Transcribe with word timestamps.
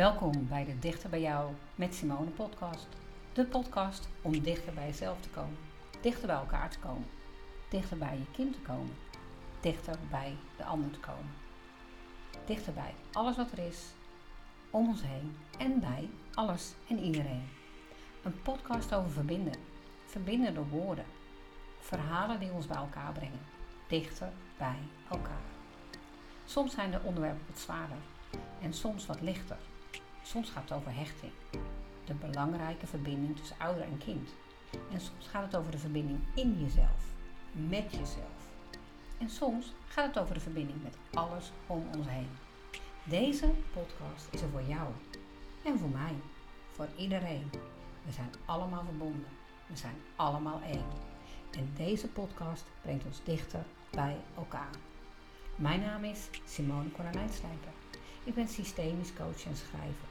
Welkom 0.00 0.48
bij 0.48 0.64
de 0.64 0.78
Dichter 0.78 1.10
bij 1.10 1.20
jou 1.20 1.52
met 1.74 1.94
Simone 1.94 2.30
podcast. 2.30 2.86
De 3.32 3.44
podcast 3.44 4.08
om 4.22 4.42
dichter 4.42 4.74
bij 4.74 4.86
jezelf 4.86 5.20
te 5.20 5.28
komen, 5.28 5.56
dichter 6.00 6.26
bij 6.26 6.36
elkaar 6.36 6.70
te 6.70 6.78
komen, 6.78 7.06
dichter 7.68 7.98
bij 7.98 8.18
je 8.18 8.24
kind 8.32 8.52
te 8.52 8.60
komen, 8.60 8.94
dichter 9.60 9.98
bij 10.10 10.36
de 10.56 10.64
ander 10.64 10.90
te 10.90 10.98
komen. 10.98 11.30
Dichter 12.46 12.72
bij 12.72 12.94
alles 13.12 13.36
wat 13.36 13.52
er 13.52 13.58
is, 13.58 13.84
om 14.70 14.88
ons 14.88 15.02
heen 15.02 15.36
en 15.58 15.80
bij 15.80 16.08
alles 16.34 16.74
en 16.88 16.98
iedereen. 16.98 17.48
Een 18.22 18.42
podcast 18.42 18.94
over 18.94 19.10
verbinden, 19.10 19.54
verbinden 20.06 20.54
door 20.54 20.68
woorden, 20.68 21.06
verhalen 21.80 22.40
die 22.40 22.52
ons 22.52 22.66
bij 22.66 22.76
elkaar 22.76 23.12
brengen, 23.12 23.46
dichter 23.88 24.28
bij 24.58 24.78
elkaar. 25.10 25.48
Soms 26.46 26.74
zijn 26.74 26.90
de 26.90 27.00
onderwerpen 27.02 27.46
wat 27.48 27.58
zwaarder 27.58 27.98
en 28.62 28.74
soms 28.74 29.06
wat 29.06 29.20
lichter. 29.20 29.56
Soms 30.22 30.50
gaat 30.50 30.62
het 30.62 30.72
over 30.72 30.94
hechting, 30.94 31.32
de 32.04 32.14
belangrijke 32.14 32.86
verbinding 32.86 33.36
tussen 33.36 33.56
ouder 33.58 33.82
en 33.82 33.98
kind. 33.98 34.30
En 34.92 35.00
soms 35.00 35.28
gaat 35.28 35.44
het 35.44 35.56
over 35.56 35.72
de 35.72 35.78
verbinding 35.78 36.18
in 36.34 36.60
jezelf, 36.60 37.04
met 37.52 37.90
jezelf. 37.90 38.48
En 39.18 39.30
soms 39.30 39.72
gaat 39.86 40.06
het 40.06 40.18
over 40.18 40.34
de 40.34 40.40
verbinding 40.40 40.82
met 40.82 40.96
alles 41.14 41.50
om 41.66 41.86
ons 41.96 42.06
heen. 42.08 42.28
Deze 43.04 43.50
podcast 43.72 44.28
is 44.30 44.40
er 44.40 44.48
voor 44.48 44.62
jou 44.62 44.88
en 45.64 45.78
voor 45.78 45.88
mij, 45.88 46.14
voor 46.70 46.88
iedereen. 46.96 47.50
We 48.04 48.12
zijn 48.12 48.30
allemaal 48.44 48.84
verbonden. 48.84 49.28
We 49.66 49.76
zijn 49.76 49.96
allemaal 50.16 50.60
één. 50.60 50.84
En 51.50 51.72
deze 51.76 52.08
podcast 52.08 52.64
brengt 52.82 53.04
ons 53.04 53.20
dichter 53.24 53.64
bij 53.90 54.16
elkaar. 54.36 54.70
Mijn 55.56 55.80
naam 55.80 56.04
is 56.04 56.28
Simone 56.44 56.92
Cornelijnslijper. 56.92 57.72
Ik 58.30 58.36
ben 58.36 58.48
systemisch 58.48 59.14
coach 59.14 59.44
en 59.44 59.56
schrijver, 59.56 60.08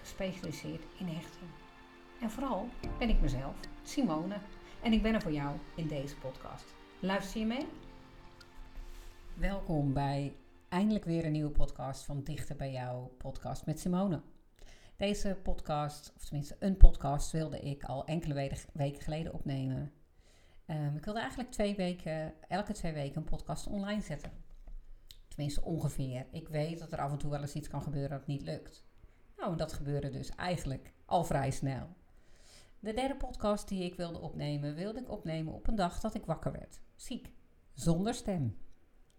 gespecialiseerd 0.00 0.82
in 0.98 1.06
hechting. 1.06 1.50
En 2.20 2.30
vooral 2.30 2.68
ben 2.98 3.08
ik 3.08 3.20
mezelf, 3.20 3.54
Simone, 3.82 4.36
en 4.82 4.92
ik 4.92 5.02
ben 5.02 5.14
er 5.14 5.22
voor 5.22 5.32
jou 5.32 5.56
in 5.74 5.88
deze 5.88 6.16
podcast. 6.16 6.74
Luister 7.00 7.40
je 7.40 7.46
mee? 7.46 7.66
Welkom 9.34 9.92
bij 9.92 10.36
eindelijk 10.68 11.04
weer 11.04 11.24
een 11.24 11.32
nieuwe 11.32 11.50
podcast 11.50 12.04
van 12.04 12.22
Dichter 12.22 12.56
bij 12.56 12.72
jou, 12.72 13.06
podcast 13.06 13.66
met 13.66 13.80
Simone. 13.80 14.20
Deze 14.96 15.38
podcast, 15.42 16.12
of 16.16 16.24
tenminste 16.24 16.56
een 16.58 16.76
podcast, 16.76 17.30
wilde 17.30 17.60
ik 17.60 17.84
al 17.84 18.04
enkele 18.04 18.50
weken 18.72 19.02
geleden 19.02 19.32
opnemen. 19.32 19.92
Um, 20.66 20.96
ik 20.96 21.04
wilde 21.04 21.20
eigenlijk 21.20 21.50
twee 21.50 21.74
weken, 21.74 22.34
elke 22.48 22.72
twee 22.72 22.92
weken 22.92 23.16
een 23.16 23.24
podcast 23.24 23.66
online 23.66 24.00
zetten. 24.00 24.48
Tenminste 25.40 25.68
ongeveer. 25.68 26.26
Ik 26.30 26.48
weet 26.48 26.78
dat 26.78 26.92
er 26.92 26.98
af 26.98 27.12
en 27.12 27.18
toe 27.18 27.30
wel 27.30 27.40
eens 27.40 27.54
iets 27.54 27.68
kan 27.68 27.82
gebeuren 27.82 28.18
dat 28.18 28.26
niet 28.26 28.42
lukt. 28.42 28.84
Nou, 29.36 29.56
dat 29.56 29.72
gebeurde 29.72 30.10
dus 30.10 30.30
eigenlijk 30.34 30.92
al 31.04 31.24
vrij 31.24 31.50
snel. 31.50 31.88
De 32.80 32.92
derde 32.92 33.16
podcast 33.16 33.68
die 33.68 33.84
ik 33.84 33.94
wilde 33.94 34.18
opnemen, 34.18 34.74
wilde 34.74 35.00
ik 35.00 35.10
opnemen 35.10 35.52
op 35.52 35.66
een 35.66 35.74
dag 35.74 36.00
dat 36.00 36.14
ik 36.14 36.24
wakker 36.24 36.52
werd. 36.52 36.80
Ziek. 36.96 37.32
Zonder 37.74 38.14
stem. 38.14 38.56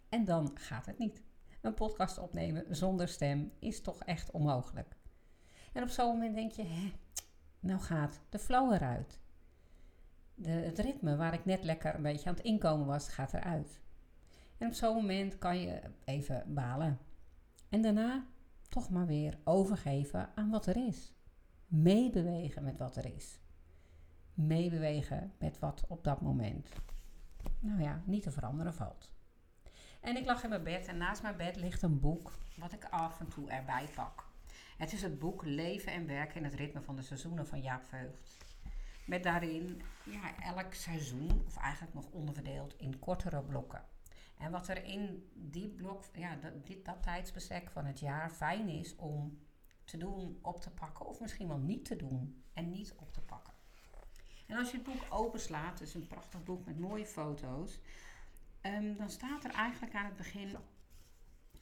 En 0.10 0.26
dan 0.26 0.52
gaat 0.54 0.86
het 0.86 0.98
niet. 0.98 1.24
Een 1.62 1.74
podcast 1.74 2.18
opnemen 2.18 2.76
zonder 2.76 3.08
stem 3.08 3.52
is 3.60 3.82
toch 3.82 4.04
echt 4.04 4.32
onmogelijk. 4.32 4.96
En 5.74 5.84
op 5.84 5.90
zo'n 5.90 6.08
moment 6.08 6.36
denk 6.36 6.52
je, 6.52 6.64
hè, 6.64 6.92
nou 7.60 7.80
gaat 7.80 8.20
de 8.30 8.40
flow 8.40 8.74
eruit. 8.74 9.20
De, 10.36 10.50
het 10.50 10.80
ritme 10.80 11.16
waar 11.16 11.34
ik 11.34 11.46
net 11.46 11.64
lekker 11.64 11.96
een 11.96 12.02
beetje 12.02 12.30
aan 12.30 12.36
het 12.36 12.44
inkomen 12.44 12.88
was, 12.88 13.08
gaat 13.08 13.34
eruit. 13.34 13.82
En 14.62 14.68
op 14.68 14.74
zo'n 14.74 14.96
moment 14.96 15.38
kan 15.38 15.60
je 15.60 15.82
even 16.06 16.54
balen. 16.54 17.00
En 17.70 17.82
daarna 17.82 18.26
toch 18.70 18.90
maar 18.90 19.06
weer 19.06 19.38
overgeven 19.44 20.30
aan 20.36 20.50
wat 20.50 20.66
er 20.66 20.88
is. 20.88 21.14
Meebewegen 21.68 22.64
met 22.64 22.78
wat 22.78 22.96
er 22.96 23.16
is. 23.16 23.40
Meebewegen 24.34 25.34
met 25.40 25.60
wat 25.60 25.86
op 25.88 26.04
dat 26.04 26.22
moment, 26.22 26.70
nou 27.60 27.82
ja, 27.82 28.02
niet 28.06 28.24
te 28.24 28.32
veranderen 28.32 28.74
valt. 28.74 29.12
En 30.02 30.16
ik 30.16 30.26
lag 30.26 30.44
in 30.44 30.50
mijn 30.50 30.64
bed 30.64 30.88
en 30.88 30.98
naast 30.98 31.22
mijn 31.22 31.38
bed 31.38 31.56
ligt 31.56 31.82
een 31.82 32.00
boek 32.00 32.32
wat 32.58 32.74
ik 32.74 32.86
af 32.86 33.20
en 33.20 33.28
toe 33.28 33.50
erbij 33.50 33.88
pak. 33.96 34.26
Het 34.78 34.94
is 34.94 35.02
het 35.02 35.20
boek 35.20 35.46
Leven 35.46 35.92
en 35.92 36.08
Werken 36.08 36.38
in 36.38 36.44
het 36.44 36.56
Ritme 36.56 36.82
van 36.82 36.96
de 36.96 37.02
Seizoenen 37.02 37.48
van 37.48 37.62
Jaap 37.62 37.84
Veugd. 37.84 38.38
Met 39.06 39.24
daarin 39.24 39.82
ja, 40.04 40.42
elk 40.44 40.74
seizoen, 40.74 41.44
of 41.46 41.58
eigenlijk 41.58 41.94
nog 41.94 42.06
onderverdeeld 42.12 42.76
in 42.78 43.00
kortere 43.00 43.42
blokken. 43.42 43.84
En 44.42 44.52
wat 44.52 44.68
er 44.68 44.84
in 44.84 45.32
die 45.34 45.70
blok, 45.70 46.04
ja, 46.14 46.36
dat, 46.36 46.66
dit, 46.66 46.86
dat 46.86 47.04
tijdsbestek 47.04 47.72
van 47.72 47.86
het 47.86 48.00
jaar 48.00 48.30
fijn 48.30 48.70
is 48.70 48.96
om 48.96 49.40
te 49.84 49.98
doen, 49.98 50.40
op 50.42 50.62
te 50.62 50.70
pakken, 50.70 51.06
of 51.06 51.20
misschien 51.20 51.48
wel 51.48 51.58
niet 51.58 51.86
te 51.86 51.96
doen 51.96 52.44
en 52.54 52.72
niet 52.72 52.94
op 52.96 53.14
te 53.14 53.22
pakken. 53.22 53.54
En 54.48 54.58
als 54.58 54.72
je 54.72 54.78
het 54.78 54.86
boek 54.86 55.06
openslaat, 55.10 55.80
het 55.80 55.88
is 55.88 55.94
een 55.94 56.08
prachtig 56.08 56.44
boek 56.44 56.66
met 56.66 56.80
mooie 56.80 57.06
foto's, 57.06 57.80
um, 58.62 58.98
dan 58.98 59.10
staat 59.10 59.44
er 59.44 59.52
eigenlijk 59.52 59.96
aan 59.96 60.06
het 60.06 60.16
begin 60.16 60.58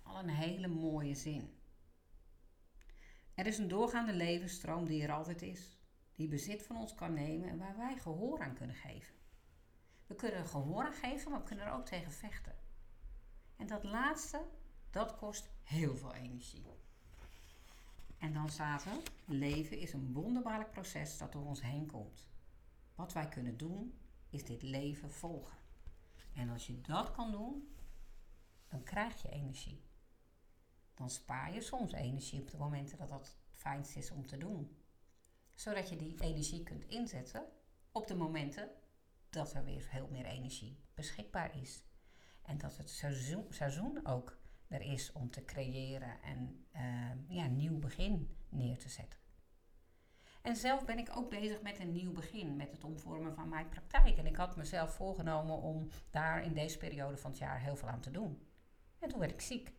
al 0.03 0.19
een 0.19 0.29
hele 0.29 0.67
mooie 0.67 1.15
zin. 1.15 1.57
Er 3.33 3.47
is 3.47 3.57
een 3.57 3.67
doorgaande 3.67 4.13
levensstroom 4.13 4.85
die 4.85 5.03
er 5.03 5.11
altijd 5.11 5.41
is, 5.41 5.79
die 6.15 6.27
bezit 6.27 6.63
van 6.63 6.77
ons 6.77 6.95
kan 6.95 7.13
nemen 7.13 7.49
en 7.49 7.57
waar 7.57 7.77
wij 7.77 7.97
gehoor 7.97 8.39
aan 8.39 8.55
kunnen 8.55 8.75
geven. 8.75 9.15
We 10.07 10.15
kunnen 10.15 10.45
gehoor 10.45 10.83
aan 10.83 10.93
geven, 10.93 11.31
maar 11.31 11.39
we 11.39 11.47
kunnen 11.47 11.65
er 11.65 11.73
ook 11.73 11.85
tegen 11.85 12.11
vechten. 12.11 12.58
En 13.59 13.67
dat 13.67 13.83
laatste, 13.83 14.45
dat 14.89 15.15
kost 15.15 15.49
heel 15.63 15.97
veel 15.97 16.13
energie. 16.13 16.65
En 18.17 18.33
dan 18.33 18.49
staat 18.49 18.85
er: 18.85 18.97
leven 19.25 19.77
is 19.77 19.93
een 19.93 20.13
wonderbaarlijk 20.13 20.71
proces 20.71 21.17
dat 21.17 21.31
door 21.31 21.45
ons 21.45 21.61
heen 21.61 21.91
komt. 21.91 22.27
Wat 22.95 23.13
wij 23.13 23.27
kunnen 23.27 23.57
doen, 23.57 23.99
is 24.29 24.45
dit 24.45 24.61
leven 24.61 25.11
volgen. 25.11 25.57
En 26.33 26.49
als 26.49 26.67
je 26.67 26.81
dat 26.81 27.11
kan 27.11 27.31
doen, 27.31 27.75
dan 28.67 28.83
krijg 28.83 29.21
je 29.21 29.29
energie. 29.29 29.83
Dan 30.93 31.09
spaar 31.09 31.53
je 31.53 31.61
soms 31.61 31.91
energie 31.91 32.41
op 32.41 32.51
de 32.51 32.57
momenten 32.57 32.97
dat 32.97 33.09
dat 33.09 33.19
het 33.19 33.37
fijnst 33.51 33.95
is 33.95 34.11
om 34.11 34.27
te 34.27 34.37
doen. 34.37 34.77
Zodat 35.55 35.89
je 35.89 35.95
die 35.95 36.21
energie 36.21 36.63
kunt 36.63 36.85
inzetten 36.85 37.45
op 37.91 38.07
de 38.07 38.15
momenten 38.15 38.69
dat 39.29 39.53
er 39.53 39.63
weer 39.63 39.81
veel 39.81 40.07
meer 40.07 40.25
energie 40.25 40.79
beschikbaar 40.93 41.61
is. 41.61 41.83
En 42.49 42.57
dat 42.57 42.77
het 42.77 42.89
seizoen, 42.89 43.45
seizoen 43.49 44.05
ook 44.05 44.37
er 44.67 44.81
is 44.81 45.11
om 45.11 45.29
te 45.29 45.45
creëren 45.45 46.21
en 46.21 46.65
uh, 46.75 47.35
ja, 47.35 47.45
een 47.45 47.55
nieuw 47.55 47.79
begin 47.79 48.37
neer 48.49 48.77
te 48.77 48.89
zetten. 48.89 49.19
En 50.41 50.55
zelf 50.55 50.85
ben 50.85 50.97
ik 50.97 51.17
ook 51.17 51.29
bezig 51.29 51.61
met 51.61 51.79
een 51.79 51.91
nieuw 51.91 52.11
begin, 52.11 52.55
met 52.55 52.71
het 52.71 52.83
omvormen 52.83 53.33
van 53.33 53.49
mijn 53.49 53.69
praktijk. 53.69 54.17
En 54.17 54.25
ik 54.25 54.35
had 54.35 54.55
mezelf 54.55 54.93
voorgenomen 54.93 55.57
om 55.57 55.89
daar 56.09 56.43
in 56.43 56.53
deze 56.53 56.77
periode 56.77 57.17
van 57.17 57.29
het 57.29 57.39
jaar 57.39 57.59
heel 57.59 57.75
veel 57.75 57.87
aan 57.87 58.01
te 58.01 58.11
doen. 58.11 58.47
En 58.99 59.09
toen 59.09 59.19
werd 59.19 59.31
ik 59.31 59.41
ziek. 59.41 59.73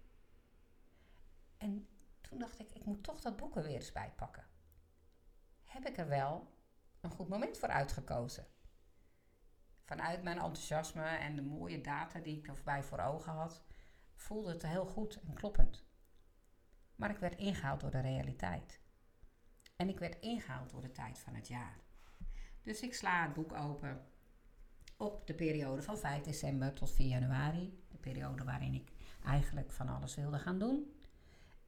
En 1.59 1.89
toen 2.21 2.39
dacht 2.39 2.59
ik, 2.59 2.71
ik 2.71 2.85
moet 2.85 3.03
toch 3.03 3.21
dat 3.21 3.37
boek 3.37 3.57
er 3.57 3.63
weer 3.63 3.75
eens 3.75 3.93
bij 3.93 4.13
pakken. 4.17 4.47
Heb 5.65 5.87
ik 5.87 5.99
er 5.99 6.09
wel 6.09 6.55
een 7.01 7.11
goed 7.11 7.29
moment 7.29 7.59
voor 7.59 7.69
uitgekozen? 7.69 8.47
Vanuit 9.91 10.23
mijn 10.23 10.39
enthousiasme 10.39 11.03
en 11.03 11.37
de 11.37 11.43
mooie 11.43 11.81
data 11.81 12.19
die 12.19 12.37
ik 12.37 12.47
erbij 12.47 12.83
voor 12.83 12.99
ogen 12.99 13.33
had, 13.33 13.63
voelde 14.15 14.53
het 14.53 14.63
heel 14.63 14.87
goed 14.87 15.21
en 15.21 15.35
kloppend. 15.35 15.85
Maar 16.97 17.11
ik 17.11 17.19
werd 17.19 17.39
ingehaald 17.39 17.81
door 17.81 17.91
de 17.91 18.01
realiteit. 18.01 18.81
En 19.77 19.89
ik 19.89 19.99
werd 19.99 20.21
ingehaald 20.21 20.71
door 20.71 20.81
de 20.81 20.91
tijd 20.91 21.19
van 21.19 21.35
het 21.35 21.49
jaar. 21.49 21.79
Dus 22.63 22.81
ik 22.81 22.95
sla 22.95 23.23
het 23.23 23.35
boek 23.35 23.53
open 23.53 24.07
op 24.97 25.27
de 25.27 25.35
periode 25.35 25.83
van 25.83 25.99
5 25.99 26.23
december 26.23 26.73
tot 26.73 26.91
4 26.93 27.07
januari. 27.07 27.85
De 27.89 27.99
periode 27.99 28.45
waarin 28.45 28.75
ik 28.75 28.93
eigenlijk 29.25 29.73
van 29.73 29.89
alles 29.89 30.15
wilde 30.15 30.39
gaan 30.39 30.59
doen. 30.59 31.01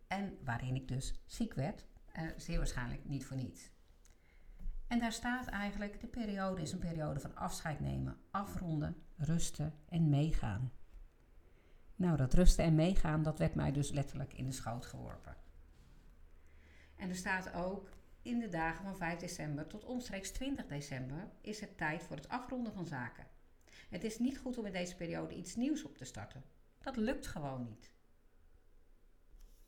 En 0.07 0.39
waarin 0.45 0.75
ik 0.75 0.89
dus 0.89 1.23
ziek 1.27 1.55
werd. 1.55 1.87
Uh, 2.17 2.31
zeer 2.37 2.59
waarschijnlijk 2.59 3.05
niet 3.05 3.27
voor 3.27 3.37
niets. 3.37 3.71
En 4.93 4.99
daar 4.99 5.13
staat 5.13 5.47
eigenlijk, 5.47 6.01
de 6.01 6.07
periode 6.07 6.63
is 6.63 6.73
een 6.73 6.79
periode 6.79 7.21
van 7.21 7.35
afscheid 7.37 7.81
nemen, 7.81 8.17
afronden, 8.31 8.97
rusten 9.17 9.75
en 9.89 10.09
meegaan. 10.09 10.73
Nou, 11.97 12.17
dat 12.17 12.35
rusten 12.35 12.65
en 12.65 12.75
meegaan, 12.75 13.23
dat 13.23 13.39
werd 13.39 13.55
mij 13.55 13.73
dus 13.73 13.91
letterlijk 13.91 14.33
in 14.33 14.45
de 14.45 14.53
schoot 14.53 14.87
geworpen. 14.87 15.37
En 16.97 17.09
er 17.09 17.17
staat 17.17 17.53
ook, 17.53 17.89
in 18.23 18.39
de 18.39 18.49
dagen 18.49 18.85
van 18.85 18.97
5 18.97 19.19
december 19.19 19.67
tot 19.67 19.85
omstreeks 19.85 20.31
20 20.31 20.67
december 20.67 21.29
is 21.41 21.61
het 21.61 21.77
tijd 21.77 22.03
voor 22.03 22.17
het 22.17 22.29
afronden 22.29 22.73
van 22.73 22.87
zaken. 22.87 23.27
Het 23.89 24.05
is 24.05 24.19
niet 24.19 24.39
goed 24.39 24.59
om 24.59 24.67
in 24.67 24.73
deze 24.73 24.97
periode 24.97 25.35
iets 25.35 25.57
nieuws 25.57 25.85
op 25.85 25.97
te 25.97 26.05
starten. 26.05 26.45
Dat 26.79 26.97
lukt 26.97 27.27
gewoon 27.27 27.63
niet. 27.65 27.93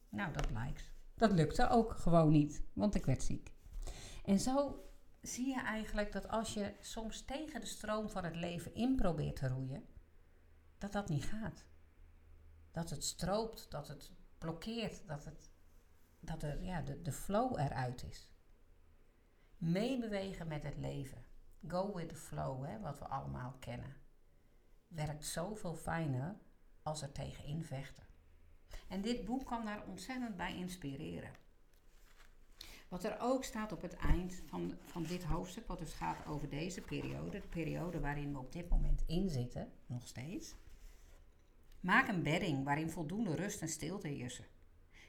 Nou, 0.08 0.32
dat 0.32 0.46
blijkt. 0.46 0.92
Dat 1.14 1.32
lukte 1.32 1.68
ook 1.68 1.92
gewoon 1.92 2.32
niet, 2.32 2.62
want 2.72 2.94
ik 2.94 3.04
werd 3.04 3.22
ziek. 3.22 3.52
En 4.24 4.38
zo 4.38 4.84
zie 5.26 5.46
je 5.46 5.60
eigenlijk 5.60 6.12
dat 6.12 6.28
als 6.28 6.54
je 6.54 6.74
soms 6.80 7.24
tegen 7.24 7.60
de 7.60 7.66
stroom 7.66 8.10
van 8.10 8.24
het 8.24 8.36
leven 8.36 8.74
in 8.74 8.96
probeert 8.96 9.36
te 9.36 9.48
roeien, 9.48 9.86
dat 10.78 10.92
dat 10.92 11.08
niet 11.08 11.24
gaat. 11.24 11.64
Dat 12.70 12.90
het 12.90 13.04
stroopt, 13.04 13.70
dat 13.70 13.88
het 13.88 14.12
blokkeert, 14.38 15.06
dat 15.06 15.24
het 15.24 15.52
dat 16.24 16.42
er, 16.42 16.62
ja, 16.62 16.80
de, 16.82 17.02
de 17.02 17.12
flow 17.12 17.58
eruit 17.58 18.02
is. 18.02 18.28
Meebewegen 19.56 20.48
met 20.48 20.62
het 20.62 20.76
leven. 20.76 21.24
Go 21.68 21.94
with 21.94 22.08
the 22.08 22.14
flow, 22.14 22.64
hè, 22.64 22.80
wat 22.80 22.98
we 22.98 23.04
allemaal 23.04 23.56
kennen. 23.60 23.96
Werkt 24.86 25.24
zoveel 25.24 25.74
fijner 25.74 26.36
als 26.82 27.02
er 27.02 27.12
tegenin 27.12 27.64
vechten. 27.64 28.06
En 28.88 29.02
dit 29.02 29.24
boek 29.24 29.46
kan 29.46 29.64
daar 29.64 29.86
ontzettend 29.86 30.36
bij 30.36 30.56
inspireren. 30.56 31.34
Wat 32.94 33.04
er 33.04 33.16
ook 33.20 33.44
staat 33.44 33.72
op 33.72 33.82
het 33.82 33.96
eind 33.96 34.42
van, 34.46 34.74
van 34.84 35.02
dit 35.02 35.24
hoofdstuk, 35.24 35.66
wat 35.66 35.78
dus 35.78 35.92
gaat 35.92 36.26
over 36.26 36.48
deze 36.48 36.80
periode, 36.80 37.40
de 37.40 37.48
periode 37.48 38.00
waarin 38.00 38.32
we 38.32 38.38
op 38.38 38.52
dit 38.52 38.68
moment 38.68 39.02
in 39.06 39.30
zitten, 39.30 39.72
nog 39.86 40.06
steeds. 40.06 40.54
Maak 41.80 42.08
een 42.08 42.22
bedding 42.22 42.64
waarin 42.64 42.90
voldoende 42.90 43.34
rust 43.34 43.62
en 43.62 43.68
stilte 43.68 44.08
heersen. 44.08 44.44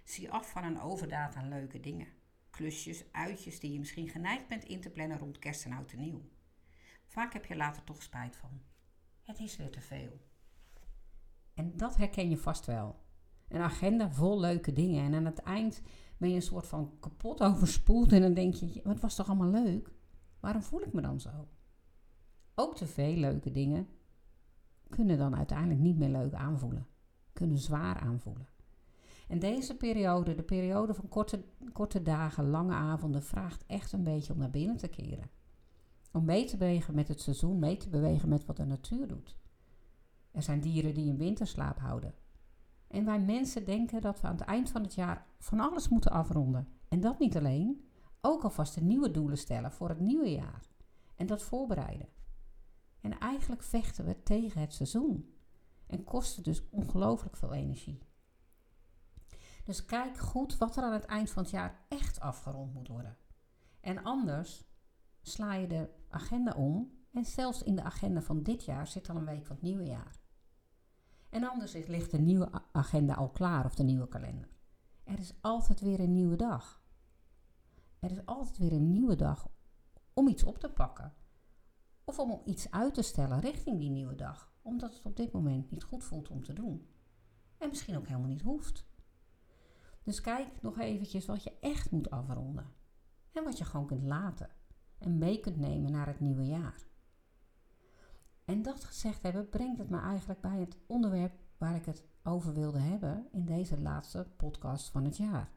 Zie 0.04 0.32
af 0.32 0.50
van 0.50 0.64
een 0.64 0.82
overdaad 0.82 1.36
aan 1.36 1.50
leuke 1.50 1.80
dingen. 1.80 2.08
Klusjes, 2.50 3.04
uitjes 3.12 3.60
die 3.60 3.72
je 3.72 3.80
misschien 3.80 4.10
geneigd 4.10 4.48
bent 4.48 4.64
in 4.64 4.82
te 4.82 4.90
plannen 4.90 5.20
rond 5.20 5.40
kerst 5.40 5.66
en 5.66 5.74
oud 5.74 5.92
en 5.92 6.00
nieuw. 6.00 6.22
Vaak 7.06 7.34
heb 7.34 7.46
je 7.46 7.56
later 7.56 7.84
toch 7.84 8.04
spijt 8.04 8.36
van. 8.36 8.62
Het 9.24 9.40
is 9.40 9.58
weer 9.58 9.72
te 9.72 9.82
veel. 9.82 10.20
En 11.54 11.78
dat 11.78 11.98
herken 11.98 12.30
je 12.30 12.38
vast 12.38 12.66
wel. 12.66 13.04
Een 13.48 13.62
agenda 13.62 14.12
vol 14.12 14.40
leuke 14.40 14.74
dingen. 14.74 15.06
En 15.06 15.14
aan 15.14 15.26
het 15.26 15.40
eind 15.40 15.82
ben 16.18 16.30
je 16.30 16.36
een 16.36 16.42
soort 16.42 16.68
van 16.68 16.92
kapot 17.00 17.42
overspoeld. 17.42 18.12
En 18.12 18.22
dan 18.22 18.34
denk 18.34 18.54
je, 18.54 18.82
het 18.84 19.00
was 19.00 19.16
toch 19.16 19.28
allemaal 19.28 19.64
leuk? 19.64 19.92
Waarom 20.40 20.62
voel 20.62 20.82
ik 20.82 20.94
me 20.94 21.02
dan 21.02 21.20
zo? 21.20 21.48
Ook 22.56 22.76
te 22.76 22.88
veel 22.88 23.16
leuke 23.16 23.52
dingen 23.52 23.88
kunnen 24.90 25.18
dan 25.18 25.36
uiteindelijk 25.36 25.80
niet 25.80 25.98
meer 25.98 26.10
leuk 26.10 26.34
aanvoelen. 26.34 26.88
Kunnen 27.34 27.58
zwaar 27.58 28.00
aanvoelen. 28.00 28.48
En 29.28 29.40
deze 29.40 29.76
periode, 29.76 30.36
de 30.36 30.44
periode 30.44 30.94
van 30.94 31.08
korte, 31.08 31.44
korte 31.72 32.02
dagen, 32.02 32.50
lange 32.50 32.74
avonden, 32.74 33.24
vraagt 33.24 33.64
echt 33.68 33.92
een 33.92 34.04
beetje 34.04 34.34
om 34.34 34.40
naar 34.40 34.50
binnen 34.50 34.78
te 34.78 34.88
keren. 34.88 35.30
Om 36.12 36.26
mee 36.26 36.46
te 36.46 36.58
bewegen 36.58 36.96
met 36.96 37.08
het 37.08 37.22
seizoen, 37.22 37.60
mee 37.60 37.78
te 37.78 37.90
bewegen 37.90 38.30
met 38.30 38.46
wat 38.46 38.58
de 38.58 38.66
natuur 38.66 39.08
doet. 39.08 39.38
Er 40.32 40.44
zijn 40.44 40.60
dieren 40.60 40.94
die 40.94 41.08
in 41.08 41.18
winterslaap 41.18 41.80
houden. 41.80 42.14
En 42.88 43.06
wij 43.06 43.20
mensen 43.20 43.66
denken 43.66 44.02
dat 44.02 44.22
we 44.22 44.28
aan 44.28 44.36
het 44.36 44.48
eind 44.48 44.70
van 44.70 44.82
het 44.82 44.94
jaar 44.94 45.26
van 45.40 45.60
alles 45.60 45.90
moeten 45.90 46.12
afronden. 46.12 46.68
En 46.88 47.00
dat 47.00 47.20
niet 47.20 47.38
alleen, 47.38 47.90
ook 48.22 48.44
alvast 48.44 48.76
de 48.76 48.82
nieuwe 48.82 49.12
doelen 49.12 49.38
stellen 49.38 49.72
voor 49.72 49.90
het 49.90 50.00
nieuwe 50.00 50.32
jaar. 50.32 50.70
En 51.16 51.26
dat 51.26 51.44
voorbereiden. 51.44 52.10
En 53.02 53.20
eigenlijk 53.20 53.64
vechten 53.64 54.06
we 54.06 54.24
tegen 54.24 54.62
het 54.62 54.74
seizoen. 54.74 55.34
En 55.88 56.04
kosten 56.04 56.44
dus 56.44 56.70
ongelooflijk 56.70 57.38
veel 57.38 57.54
energie. 57.54 58.00
Dus 59.64 59.86
kijk 59.86 60.18
goed 60.18 60.58
wat 60.58 60.78
er 60.78 60.84
aan 60.84 60.94
het 60.94 61.06
eind 61.06 61.30
van 61.30 61.44
het 61.44 61.52
jaar 61.52 61.86
echt 61.88 62.20
afgerond 62.20 62.74
moet 62.74 62.88
worden. 62.88 63.18
En 63.80 64.04
anders 64.04 64.66
sla 65.22 65.54
je 65.54 65.68
de 65.68 65.90
agenda 66.10 66.52
om 66.52 66.92
en 67.12 67.26
zelfs 67.26 67.64
in 67.64 67.76
de 67.76 67.84
agenda 67.84 68.22
van 68.22 68.44
dit 68.44 68.66
jaar 68.66 68.88
zit 68.88 69.10
al 69.10 69.16
een 69.16 69.26
week 69.26 69.46
van 69.46 69.56
het 69.56 69.66
nieuwe 69.66 69.86
jaar. 69.86 70.20
En 71.36 71.44
anders 71.44 71.74
ligt 71.74 72.12
de 72.12 72.18
nieuwe 72.18 72.50
agenda 72.72 73.14
al 73.14 73.30
klaar 73.30 73.66
of 73.66 73.76
de 73.76 73.84
nieuwe 73.84 74.08
kalender. 74.08 74.50
Er 75.04 75.20
is 75.20 75.34
altijd 75.42 75.80
weer 75.80 76.00
een 76.00 76.12
nieuwe 76.12 76.36
dag. 76.36 76.82
Er 78.00 78.12
is 78.12 78.26
altijd 78.26 78.58
weer 78.58 78.74
een 78.74 78.92
nieuwe 78.92 79.16
dag 79.16 79.50
om 80.14 80.28
iets 80.28 80.44
op 80.44 80.58
te 80.58 80.70
pakken. 80.70 81.14
Of 82.04 82.20
om 82.20 82.42
iets 82.46 82.72
uit 82.72 82.94
te 82.94 83.02
stellen 83.02 83.40
richting 83.40 83.80
die 83.80 83.90
nieuwe 83.90 84.16
dag. 84.16 84.54
Omdat 84.62 84.94
het 84.94 85.06
op 85.06 85.16
dit 85.16 85.32
moment 85.32 85.72
niet 85.72 85.84
goed 85.84 86.04
voelt 86.04 86.30
om 86.30 86.44
te 86.44 86.54
doen. 86.54 86.88
En 87.58 87.70
misschien 87.70 87.98
ook 87.98 88.08
helemaal 88.08 88.30
niet 88.30 88.42
hoeft. 88.42 88.86
Dus 90.04 90.22
kijk 90.22 90.62
nog 90.62 90.80
eventjes 90.80 91.26
wat 91.26 91.44
je 91.44 91.60
echt 91.60 91.92
moet 91.92 92.10
afronden. 92.10 92.74
En 93.32 93.44
wat 93.44 93.58
je 93.58 93.66
gewoon 93.66 93.88
kunt 93.88 94.04
laten. 94.04 94.50
En 94.98 95.18
mee 95.18 95.40
kunt 95.40 95.58
nemen 95.58 95.92
naar 95.92 96.08
het 96.08 96.20
nieuwe 96.20 96.46
jaar. 96.46 96.88
En 98.46 98.62
dat 98.62 98.84
gezegd 98.84 99.24
hebben, 99.24 99.50
brengt 99.50 99.78
het 99.78 99.90
me 99.90 100.00
eigenlijk 100.00 100.42
bij 100.42 100.60
het 100.60 100.78
onderwerp 100.88 101.34
waar 101.58 101.76
ik 101.76 101.86
het 101.86 102.04
over 102.24 102.54
wilde 102.54 102.80
hebben 102.80 103.28
in 103.32 103.46
deze 103.46 103.80
laatste 103.80 104.28
podcast 104.38 104.90
van 104.90 105.04
het 105.06 105.18
jaar. 105.18 105.50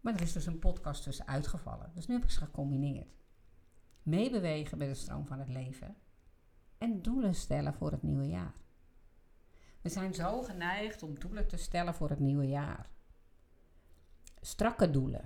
Maar 0.00 0.14
er 0.14 0.22
is 0.22 0.32
dus 0.32 0.46
een 0.46 0.58
podcast 0.58 1.02
tussen 1.02 1.26
uitgevallen, 1.26 1.92
dus 1.94 2.06
nu 2.06 2.14
heb 2.14 2.22
ik 2.22 2.30
ze 2.30 2.38
gecombineerd. 2.38 3.18
Meebewegen 4.02 4.78
met 4.78 4.88
de 4.88 4.94
stroom 4.94 5.26
van 5.26 5.38
het 5.38 5.48
leven 5.48 5.96
en 6.78 7.02
doelen 7.02 7.34
stellen 7.34 7.74
voor 7.74 7.90
het 7.90 8.02
nieuwe 8.02 8.26
jaar. 8.26 8.54
We 9.80 9.88
zijn 9.88 10.14
zo 10.14 10.42
geneigd 10.42 11.02
om 11.02 11.18
doelen 11.18 11.48
te 11.48 11.56
stellen 11.56 11.94
voor 11.94 12.08
het 12.10 12.18
nieuwe 12.18 12.48
jaar. 12.48 12.90
Strakke 14.40 14.90
doelen, 14.90 15.24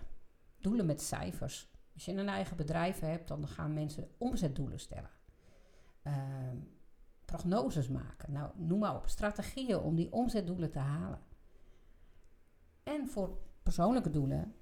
doelen 0.60 0.86
met 0.86 1.02
cijfers. 1.02 1.70
Als 1.94 2.04
je 2.04 2.12
een 2.12 2.28
eigen 2.28 2.56
bedrijf 2.56 3.00
hebt, 3.00 3.28
dan 3.28 3.48
gaan 3.48 3.72
mensen 3.72 4.10
omzetdoelen 4.18 4.80
stellen. 4.80 5.10
Ehm, 6.04 6.56
prognoses 7.24 7.88
maken. 7.88 8.32
Nou, 8.32 8.50
noem 8.56 8.78
maar 8.78 8.96
op. 8.96 9.06
Strategieën 9.06 9.78
om 9.78 9.94
die 9.94 10.12
omzetdoelen 10.12 10.70
te 10.70 10.78
halen. 10.78 11.20
En 12.82 13.08
voor 13.08 13.38
persoonlijke 13.62 14.10
doelen, 14.10 14.54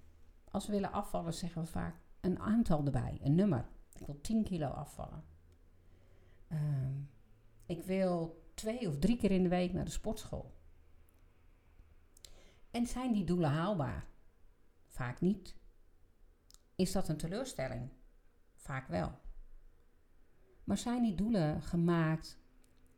als 0.50 0.66
we 0.66 0.72
willen 0.72 0.92
afvallen, 0.92 1.34
zeggen 1.34 1.62
we 1.62 1.68
vaak 1.68 1.96
een 2.20 2.38
aantal 2.38 2.84
erbij, 2.84 3.18
een 3.22 3.34
nummer. 3.34 3.68
Ik 3.94 4.06
wil 4.06 4.20
10 4.20 4.44
kilo 4.44 4.66
afvallen. 4.66 5.24
Ehm, 6.48 7.00
ik 7.66 7.82
wil 7.82 8.42
twee 8.54 8.88
of 8.88 8.98
drie 8.98 9.16
keer 9.16 9.30
in 9.30 9.42
de 9.42 9.48
week 9.48 9.72
naar 9.72 9.84
de 9.84 9.90
sportschool. 9.90 10.54
En 12.70 12.86
zijn 12.86 13.12
die 13.12 13.24
doelen 13.24 13.50
haalbaar? 13.50 14.06
Vaak 14.86 15.20
niet. 15.20 15.56
Is 16.74 16.92
dat 16.92 17.08
een 17.08 17.16
teleurstelling? 17.16 17.90
Vaak 18.54 18.88
wel. 18.88 19.18
Maar 20.64 20.79
zijn 20.79 21.03
die 21.03 21.14
doelen 21.14 21.62
gemaakt 21.62 22.38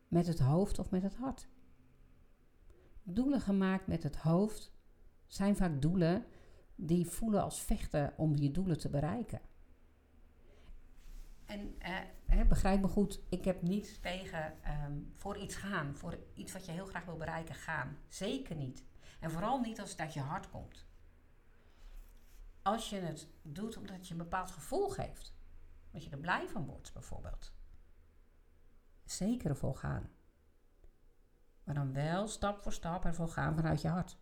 met 0.09 0.27
het 0.27 0.39
hoofd 0.39 0.79
of 0.79 0.91
met 0.91 1.03
het 1.03 1.15
hart? 1.15 1.49
Doelen 3.03 3.41
gemaakt 3.41 3.87
met 3.87 4.03
het 4.03 4.17
hoofd 4.17 4.73
zijn 5.27 5.57
vaak 5.57 5.83
doelen 5.83 6.27
die 6.75 7.07
voelen 7.07 7.43
als 7.43 7.63
vechten 7.63 8.13
om 8.17 8.37
je 8.37 8.51
doelen 8.51 8.79
te 8.79 8.89
bereiken. 8.89 9.41
En 11.45 11.75
eh, 11.79 12.49
begrijp 12.49 12.81
me 12.81 12.89
goed, 12.89 13.21
ik 13.29 13.45
heb 13.45 13.63
niets 13.63 14.01
tegen 14.01 14.63
ehm, 14.63 14.99
voor 15.17 15.39
iets 15.39 15.56
gaan, 15.56 15.97
voor 15.97 16.19
iets 16.35 16.53
wat 16.53 16.67
je 16.67 16.73
heel 16.73 16.87
graag 16.87 17.05
wil 17.05 17.17
bereiken 17.17 17.55
gaan. 17.55 17.99
Zeker 18.09 18.56
niet. 18.56 18.85
En 19.21 19.31
vooral 19.31 19.61
niet 19.61 19.81
als 19.81 19.91
het 19.91 20.01
uit 20.01 20.15
je 20.15 20.21
hart 20.21 20.51
komt. 20.51 20.87
Als 22.63 22.91
je 22.91 22.97
het 22.97 23.29
doet 23.43 23.77
omdat 23.77 24.06
je 24.06 24.13
een 24.13 24.19
bepaald 24.19 24.51
gevoel 24.51 24.89
geeft, 24.89 25.35
dat 25.91 26.05
je 26.05 26.11
er 26.11 26.19
blij 26.19 26.49
van 26.49 26.67
wordt 26.67 26.93
bijvoorbeeld 26.93 27.54
zeker 29.05 29.51
ervoor 29.51 29.77
gaan. 29.77 30.11
Maar 31.65 31.75
dan 31.75 31.93
wel 31.93 32.29
stap 32.29 32.63
voor 32.63 32.73
stap 32.73 33.05
ervoor 33.05 33.29
gaan 33.29 33.55
vanuit 33.55 33.82
je 33.82 33.89
hart. 33.89 34.17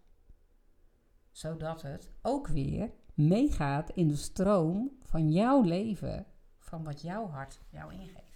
Zodat 1.31 1.83
het 1.83 2.11
ook 2.23 2.47
weer 2.49 2.91
meegaat 3.15 3.91
in 3.91 4.09
de 4.09 4.17
stroom 4.17 4.91
van 5.03 5.33
jouw 5.33 5.63
leven, 5.63 6.27
van 6.59 6.85
wat 6.85 7.01
jouw 7.01 7.29
hart 7.29 7.61
jou 7.69 7.93
ingeeft. 7.93 8.33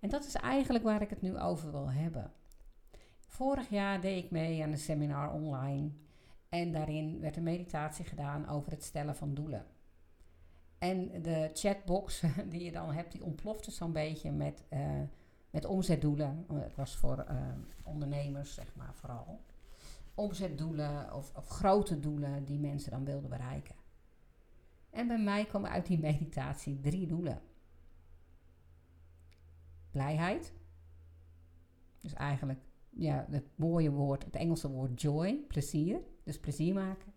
En 0.00 0.08
dat 0.08 0.24
is 0.24 0.34
eigenlijk 0.34 0.84
waar 0.84 1.02
ik 1.02 1.10
het 1.10 1.22
nu 1.22 1.38
over 1.38 1.70
wil 1.70 1.90
hebben. 1.90 2.32
Vorig 3.18 3.68
jaar 3.68 4.00
deed 4.00 4.24
ik 4.24 4.30
mee 4.30 4.62
aan 4.62 4.70
een 4.70 4.78
seminar 4.78 5.32
online 5.32 5.90
en 6.48 6.72
daarin 6.72 7.20
werd 7.20 7.36
een 7.36 7.42
meditatie 7.42 8.04
gedaan 8.04 8.48
over 8.48 8.70
het 8.70 8.84
stellen 8.84 9.16
van 9.16 9.34
doelen. 9.34 9.66
En 10.78 11.22
de 11.22 11.50
chatbox 11.52 12.22
die 12.50 12.64
je 12.64 12.72
dan 12.72 12.92
hebt, 12.92 13.12
die 13.12 13.24
ontplofte 13.24 13.70
zo'n 13.70 13.92
beetje 13.92 14.32
met, 14.32 14.64
uh, 14.72 15.00
met 15.50 15.64
omzetdoelen. 15.64 16.46
Het 16.52 16.74
was 16.74 16.96
voor 16.96 17.26
uh, 17.30 17.52
ondernemers, 17.82 18.54
zeg 18.54 18.74
maar, 18.74 18.94
vooral. 18.94 19.40
Omzetdoelen 20.14 21.14
of, 21.14 21.32
of 21.36 21.48
grote 21.48 22.00
doelen 22.00 22.44
die 22.44 22.58
mensen 22.58 22.90
dan 22.90 23.04
wilden 23.04 23.30
bereiken. 23.30 23.74
En 24.90 25.06
bij 25.06 25.22
mij 25.22 25.44
kwamen 25.44 25.70
uit 25.70 25.86
die 25.86 25.98
meditatie 25.98 26.80
drie 26.80 27.06
doelen. 27.06 27.40
Blijheid. 29.90 30.52
Dus 32.00 32.12
eigenlijk 32.12 32.60
ja, 32.90 33.26
het 33.30 33.46
mooie 33.54 33.90
woord, 33.90 34.24
het 34.24 34.36
Engelse 34.36 34.70
woord 34.70 35.00
joy, 35.00 35.44
plezier. 35.48 36.00
Dus 36.24 36.40
plezier 36.40 36.74
maken. 36.74 37.12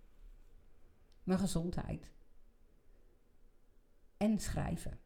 Mijn 1.23 1.39
gezondheid 1.39 2.11
en 4.21 4.39
schrijven. 4.39 4.99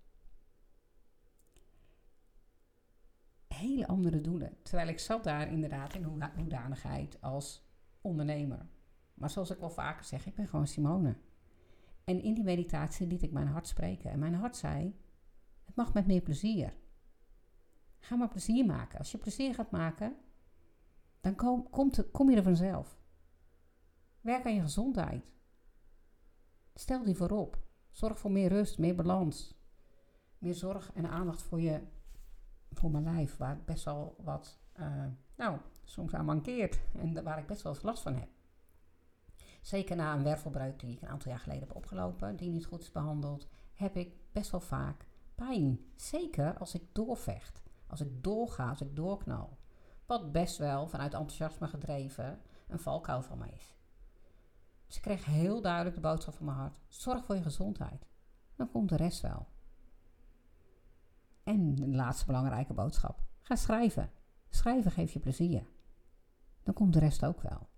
Hele 3.48 3.88
andere 3.88 4.22
doelen. 4.22 4.57
Terwijl 4.63 4.88
ik 4.88 5.00
zat 5.00 5.24
daar 5.24 5.51
inderdaad 5.51 5.93
in 5.93 6.03
hoedanigheid 6.36 7.22
als 7.22 7.69
ondernemer. 8.01 8.67
Maar 9.13 9.29
zoals 9.29 9.50
ik 9.50 9.60
wel 9.60 9.69
vaker 9.69 10.05
zeg, 10.05 10.25
ik 10.25 10.36
ben 10.36 10.48
gewoon 10.48 10.67
Simone. 10.67 11.17
En 12.03 12.22
in 12.22 12.34
die 12.34 12.43
meditatie 12.43 13.07
liet 13.07 13.22
ik 13.22 13.31
mijn 13.31 13.48
hart 13.48 13.67
spreken. 13.67 14.12
En 14.12 14.19
mijn 14.19 14.34
hart 14.34 14.55
zei: 14.55 15.00
Het 15.65 15.75
mag 15.75 15.93
met 15.93 16.07
meer 16.07 16.22
plezier. 16.22 16.74
Ga 18.00 18.15
maar 18.15 18.29
plezier 18.29 18.65
maken. 18.65 19.00
Als 19.00 19.12
je 19.12 19.17
plezier 19.17 19.53
gaat 19.53 19.72
maken, 19.72 20.15
dan 21.22 21.36
kom, 21.36 21.69
kom 22.12 22.29
je 22.29 22.36
er 22.36 22.43
vanzelf. 22.43 23.00
Werk 24.22 24.45
aan 24.45 24.53
je 24.53 24.62
gezondheid. 24.62 25.31
Stel 26.74 27.03
die 27.03 27.15
voorop. 27.15 27.64
Zorg 27.96 28.20
voor 28.20 28.32
meer 28.32 28.50
rust, 28.50 28.78
meer 28.78 28.96
balans. 28.96 29.54
Meer 30.38 30.54
zorg 30.54 30.92
en 30.94 31.10
aandacht 31.10 31.42
voor, 31.42 31.62
je, 31.62 31.82
voor 32.72 32.92
mijn 32.92 33.04
lijf, 33.04 33.38
waar 33.38 33.56
ik 33.56 33.66
best 33.66 33.84
wel 33.84 34.16
wat, 34.24 34.60
uh, 34.80 35.06
nou, 35.36 35.58
soms 35.84 36.14
aan 36.14 36.25
mankeert. 36.25 36.80
En 36.94 37.24
waar 37.24 37.40
ik 37.40 37.48
best 37.48 37.62
wel 37.62 37.74
eens 37.74 37.84
last 37.84 38.02
van 38.02 38.16
heb. 38.16 38.30
Zeker 39.62 39.96
na 39.96 40.14
een 40.14 40.24
wervelbreuk 40.24 40.80
die 40.80 40.92
ik 40.92 41.02
een 41.02 41.08
aantal 41.08 41.32
jaar 41.32 41.40
geleden 41.40 41.68
heb 41.68 41.75
opgelopen, 41.75 42.36
die 42.36 42.50
niet 42.50 42.66
goed 42.66 42.82
is 42.82 42.92
behandeld, 42.92 43.48
heb 43.74 43.96
ik 43.96 44.14
best 44.32 44.52
wel 44.52 44.62
vaak 44.62 45.06
pijn. 45.36 45.80
Zeker 45.96 46.58
als 46.58 46.74
ik 46.74 46.84
doorvecht, 46.92 47.64
als 47.88 48.02
ik 48.02 48.24
doorga, 48.24 48.70
als 48.70 48.82
ik 48.82 48.96
doorknal. 48.96 49.58
Wat 50.06 50.32
best 50.32 50.58
wel 50.58 50.88
vanuit 50.88 51.14
enthousiasme 51.14 51.68
gedreven 51.68 52.42
een 52.68 52.80
valkuil 52.80 53.22
van 53.22 53.38
mij 53.38 53.52
is. 53.56 53.75
Ik 54.88 55.01
kreeg 55.01 55.25
heel 55.25 55.62
duidelijk 55.62 55.96
de 55.96 56.01
boodschap 56.01 56.34
van 56.34 56.46
mijn 56.46 56.58
hart: 56.58 56.80
zorg 56.88 57.25
voor 57.25 57.36
je 57.36 57.42
gezondheid. 57.42 58.08
Dan 58.56 58.72
komt 58.72 58.89
de 58.89 58.96
rest 58.96 59.22
wel. 59.22 59.48
En 61.44 61.75
de 61.75 61.88
laatste 61.88 62.25
belangrijke 62.25 62.74
boodschap: 62.74 63.24
ga 63.42 63.56
schrijven. 63.56 64.12
Schrijven 64.50 64.92
geeft 64.92 65.13
je 65.13 65.20
plezier. 65.20 65.68
Dan 66.63 66.74
komt 66.74 66.94
de 66.94 67.00
rest 67.00 67.25
ook 67.25 67.42
wel. 67.42 67.70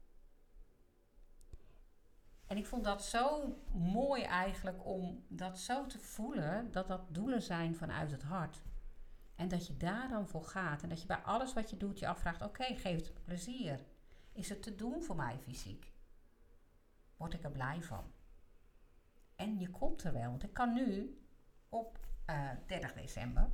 En 2.48 2.58
ik 2.58 2.66
vond 2.66 2.84
dat 2.84 3.04
zo 3.04 3.58
mooi 3.74 4.22
eigenlijk 4.22 4.86
om 4.86 5.24
dat 5.28 5.60
zo 5.60 5.86
te 5.86 6.00
voelen, 6.00 6.72
dat 6.72 6.88
dat 6.88 7.02
doelen 7.14 7.42
zijn 7.42 7.76
vanuit 7.76 8.12
het 8.12 8.24
hart. 8.24 8.62
En 9.36 9.48
dat 9.48 9.68
je 9.68 9.78
daar 9.78 10.10
dan 10.10 10.28
voor 10.28 10.44
gaat. 10.44 10.84
En 10.84 10.90
dat 10.90 11.02
je 11.02 11.08
bij 11.08 11.18
alles 11.18 11.54
wat 11.54 11.70
je 11.70 11.78
doet 11.78 12.00
je 12.00 12.08
afvraagt: 12.08 12.42
oké, 12.42 12.64
geeft 12.64 13.08
het 13.08 13.24
plezier? 13.24 13.86
Is 14.32 14.50
het 14.50 14.64
te 14.64 14.76
doen 14.76 15.04
voor 15.04 15.16
mij 15.16 15.40
fysiek? 15.40 15.96
Word 17.18 17.34
ik 17.34 17.44
er 17.44 17.52
blij 17.52 17.82
van? 17.82 18.04
En 19.36 19.60
je 19.60 19.70
komt 19.70 20.04
er 20.04 20.14
wel. 20.14 20.30
Want 20.30 20.44
ik 20.44 20.54
kan 20.54 20.74
nu 20.74 21.20
op 21.70 22.00
uh, 22.30 22.52
eh, 22.52 22.58
30 22.66 22.94
december 22.94 23.50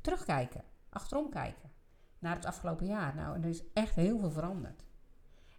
terugkijken, 0.00 0.64
achterom 0.88 1.30
kijken 1.30 1.70
naar 2.18 2.34
het 2.34 2.44
afgelopen 2.44 2.86
jaar. 2.86 3.14
Nou, 3.14 3.42
er 3.42 3.48
is 3.48 3.72
echt 3.72 3.94
heel 3.94 4.18
veel 4.18 4.30
veranderd. 4.30 4.84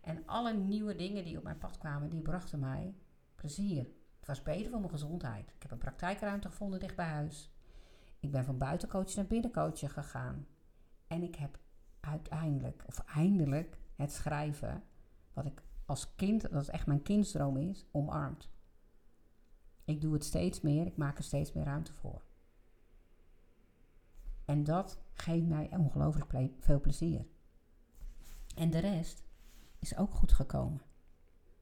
En 0.02 0.24
alle 0.26 0.54
nieuwe 0.54 0.96
dingen 0.96 1.24
die 1.24 1.38
op 1.38 1.44
mijn 1.44 1.58
pad 1.58 1.78
kwamen, 1.78 2.10
die 2.10 2.22
brachten 2.22 2.60
mij 2.60 2.96
plezier. 3.36 3.88
Het 4.20 4.28
was 4.28 4.44
beter 4.44 4.70
voor 4.70 4.80
mijn 4.80 4.92
gezondheid. 4.92 5.52
Ik 5.56 5.62
heb 5.62 5.72
een 5.72 5.78
praktijkruimte 5.78 6.48
gevonden 6.48 6.80
dicht 6.80 6.96
bij 6.96 7.06
huis. 7.06 7.54
Ik 8.20 8.32
ben 8.32 8.46
van 8.46 8.58
buitencoach 8.58 9.16
naar 9.16 9.26
binnencoach 9.26 9.94
gegaan. 9.94 10.48
En 11.08 11.24
ik 11.24 11.36
heb 11.36 11.60
uiteindelijk, 12.00 12.84
of 12.86 13.00
eindelijk, 13.00 13.78
het 13.96 14.12
schrijven, 14.12 14.84
wat 15.34 15.46
ik 15.46 15.64
als 15.86 16.16
kind, 16.16 16.42
dat 16.42 16.52
het 16.52 16.70
echt 16.70 16.88
mijn 16.88 17.02
kindsdroom 17.02 17.58
is, 17.58 17.86
omarmd. 17.92 18.50
Ik 19.86 20.02
doe 20.02 20.14
het 20.14 20.24
steeds 20.24 20.62
meer, 20.62 20.86
ik 20.86 20.98
maak 20.98 21.18
er 21.18 21.24
steeds 21.24 21.54
meer 21.54 21.64
ruimte 21.64 21.94
voor. 21.94 22.22
En 24.46 24.64
dat 24.64 25.00
geeft 25.14 25.46
mij 25.46 25.70
ongelooflijk 25.72 26.52
veel 26.60 26.80
plezier. 26.80 27.26
En 28.56 28.70
de 28.70 28.80
rest 28.80 29.24
is 29.80 29.98
ook 29.98 30.14
goed 30.14 30.32
gekomen. 30.32 30.82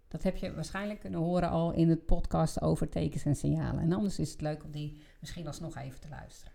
Dat 0.08 0.24
heb 0.24 0.38
je 0.38 0.54
waarschijnlijk 0.54 1.00
kunnen 1.00 1.20
horen 1.20 1.50
al 1.50 1.72
in 1.72 1.90
het 1.90 2.06
podcast 2.06 2.62
over 2.62 2.90
tekens 2.90 3.24
en 3.24 3.36
signalen. 3.36 3.82
En 3.82 3.92
anders 3.92 4.20
is 4.20 4.32
het 4.32 4.42
leuk 4.42 4.64
om 4.64 4.72
die 4.72 5.02
misschien 5.20 5.48
alsnog 5.48 5.76
even 5.76 6.00
te 6.00 6.10
luisteren. 6.10 6.54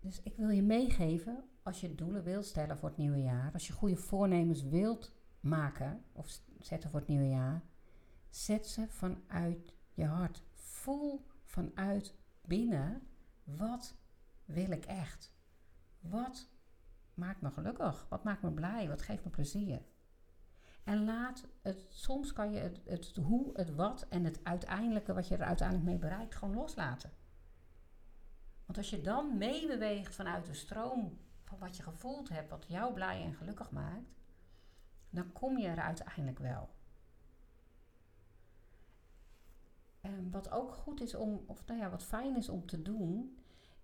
Dus 0.00 0.22
ik 0.22 0.36
wil 0.36 0.48
je 0.48 0.62
meegeven, 0.62 1.44
als 1.62 1.80
je 1.80 1.94
doelen 1.94 2.22
wilt 2.22 2.46
stellen 2.46 2.78
voor 2.78 2.88
het 2.88 2.98
nieuwe 2.98 3.22
jaar, 3.22 3.52
als 3.52 3.66
je 3.66 3.72
goede 3.72 3.96
voornemens 3.96 4.62
wilt 4.62 5.12
maken 5.40 6.04
of 6.12 6.40
zetten 6.60 6.90
voor 6.90 6.98
het 6.98 7.08
nieuwe 7.08 7.28
jaar, 7.28 7.62
zet 8.30 8.66
ze 8.66 8.88
vanuit 8.88 9.74
je 9.92 10.04
hart. 10.04 10.42
Voel 10.52 11.26
vanuit 11.44 12.14
binnen, 12.40 13.02
wat 13.44 13.94
wil 14.44 14.70
ik 14.70 14.84
echt? 14.84 15.34
Wat 16.00 16.48
maakt 17.14 17.40
me 17.40 17.50
gelukkig? 17.50 18.06
Wat 18.08 18.24
maakt 18.24 18.42
me 18.42 18.52
blij? 18.52 18.88
Wat 18.88 19.02
geeft 19.02 19.24
me 19.24 19.30
plezier? 19.30 19.82
En 20.84 21.04
laat 21.04 21.46
het, 21.62 21.86
soms 21.88 22.32
kan 22.32 22.52
je 22.52 22.58
het, 22.58 22.80
het 22.84 23.16
hoe, 23.16 23.50
het 23.54 23.74
wat 23.74 24.06
en 24.08 24.24
het 24.24 24.44
uiteindelijke, 24.44 25.14
wat 25.14 25.28
je 25.28 25.36
er 25.36 25.44
uiteindelijk 25.44 25.88
mee 25.88 25.98
bereikt, 25.98 26.34
gewoon 26.34 26.54
loslaten. 26.54 27.12
Want 28.66 28.78
als 28.78 28.90
je 28.90 29.00
dan 29.00 29.38
meebeweegt 29.38 30.14
vanuit 30.14 30.46
de 30.46 30.54
stroom 30.54 31.18
wat 31.58 31.76
je 31.76 31.82
gevoeld 31.82 32.28
hebt, 32.28 32.50
wat 32.50 32.64
jou 32.68 32.92
blij 32.92 33.22
en 33.22 33.34
gelukkig 33.34 33.70
maakt, 33.70 34.14
dan 35.10 35.32
kom 35.32 35.58
je 35.58 35.68
er 35.68 35.80
uiteindelijk 35.80 36.38
wel. 36.38 36.68
Wat 40.30 40.50
ook 40.50 40.72
goed 40.72 41.00
is 41.00 41.14
om, 41.14 41.44
of 41.46 41.66
nou 41.66 41.80
ja, 41.80 41.90
wat 41.90 42.02
fijn 42.02 42.36
is 42.36 42.48
om 42.48 42.66
te 42.66 42.82
doen, 42.82 43.38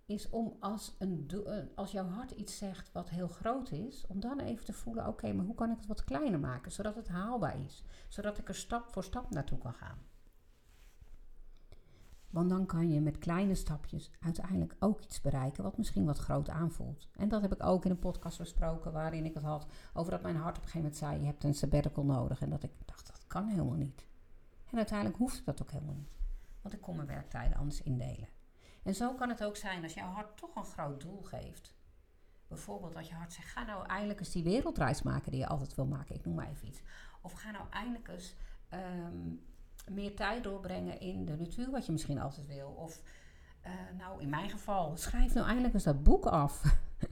is 0.05 0.29
om 0.29 0.57
als, 0.59 0.95
een, 0.99 1.29
eh, 1.45 1.57
als 1.75 1.91
jouw 1.91 2.07
hart 2.07 2.31
iets 2.31 2.57
zegt 2.57 2.91
wat 2.91 3.09
heel 3.09 3.27
groot 3.27 3.71
is, 3.71 4.05
om 4.07 4.19
dan 4.19 4.39
even 4.39 4.65
te 4.65 4.73
voelen: 4.73 5.07
oké, 5.07 5.33
maar 5.33 5.45
hoe 5.45 5.55
kan 5.55 5.71
ik 5.71 5.77
het 5.77 5.87
wat 5.87 6.03
kleiner 6.03 6.39
maken, 6.39 6.71
zodat 6.71 6.95
het 6.95 7.07
haalbaar 7.07 7.61
is, 7.61 7.83
zodat 8.07 8.37
ik 8.37 8.47
er 8.47 8.55
stap 8.55 8.87
voor 8.87 9.03
stap 9.03 9.29
naartoe 9.29 9.57
kan 9.57 9.73
gaan. 9.73 9.97
Want 12.29 12.49
dan 12.49 12.65
kan 12.65 12.89
je 12.89 13.01
met 13.01 13.17
kleine 13.17 13.55
stapjes 13.55 14.11
uiteindelijk 14.19 14.75
ook 14.79 15.01
iets 15.01 15.21
bereiken 15.21 15.63
wat 15.63 15.77
misschien 15.77 16.05
wat 16.05 16.17
groot 16.17 16.49
aanvoelt. 16.49 17.07
En 17.15 17.29
dat 17.29 17.41
heb 17.41 17.53
ik 17.53 17.63
ook 17.63 17.85
in 17.85 17.91
een 17.91 17.99
podcast 17.99 18.37
besproken 18.37 18.91
waarin 18.91 19.25
ik 19.25 19.33
het 19.33 19.43
had 19.43 19.67
over 19.93 20.11
dat 20.11 20.21
mijn 20.21 20.35
hart 20.35 20.57
op 20.57 20.63
een 20.63 20.69
gegeven 20.69 20.79
moment 20.79 20.97
zei: 20.97 21.19
Je 21.19 21.25
hebt 21.25 21.43
een 21.43 21.53
sabbatical 21.53 22.05
nodig. 22.05 22.41
En 22.41 22.49
dat 22.49 22.63
ik 22.63 22.71
dacht: 22.85 23.07
Dat 23.07 23.27
kan 23.27 23.47
helemaal 23.47 23.75
niet. 23.75 24.05
En 24.71 24.77
uiteindelijk 24.77 25.17
hoeft 25.17 25.45
dat 25.45 25.61
ook 25.61 25.71
helemaal 25.71 25.95
niet. 25.95 26.17
Want 26.61 26.73
ik 26.75 26.81
kon 26.81 26.95
mijn 26.95 27.07
werktijden 27.07 27.57
anders 27.57 27.81
indelen. 27.81 28.27
En 28.83 28.95
zo 28.95 29.13
kan 29.13 29.29
het 29.29 29.43
ook 29.43 29.55
zijn 29.55 29.83
als 29.83 29.93
jouw 29.93 30.11
hart 30.11 30.37
toch 30.37 30.55
een 30.55 30.63
groot 30.63 31.01
doel 31.01 31.21
geeft. 31.21 31.77
Bijvoorbeeld 32.47 32.93
dat 32.93 33.07
je 33.07 33.13
hart 33.13 33.33
zegt: 33.33 33.47
Ga 33.47 33.63
nou 33.63 33.85
eindelijk 33.85 34.19
eens 34.19 34.31
die 34.31 34.43
wereldreis 34.43 35.01
maken 35.01 35.31
die 35.31 35.39
je 35.39 35.47
altijd 35.47 35.75
wil 35.75 35.85
maken. 35.85 36.15
Ik 36.15 36.25
noem 36.25 36.35
maar 36.35 36.49
even 36.49 36.67
iets. 36.67 36.81
Of 37.21 37.31
ga 37.31 37.51
nou 37.51 37.69
eindelijk 37.69 38.07
eens. 38.07 38.35
Ehm, 38.69 39.35
meer 39.89 40.15
tijd 40.15 40.43
doorbrengen 40.43 40.99
in 40.99 41.25
de 41.25 41.35
natuur, 41.35 41.69
wat 41.71 41.85
je 41.85 41.91
misschien 41.91 42.19
altijd 42.19 42.47
wil. 42.47 42.69
Of, 42.69 43.01
uh, 43.65 43.71
nou, 43.97 44.21
in 44.21 44.29
mijn 44.29 44.49
geval, 44.49 44.97
schrijf 44.97 45.33
nou 45.33 45.47
eindelijk 45.47 45.73
eens 45.73 45.83
dat 45.83 46.03
boek 46.03 46.25
af. 46.25 46.63